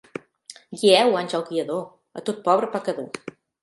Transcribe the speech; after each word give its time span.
Guieu, 0.79 1.13
àngel 1.21 1.47
guiador, 1.51 1.87
a 2.23 2.27
tot 2.31 2.45
pobre 2.51 2.75
pecador. 2.79 3.27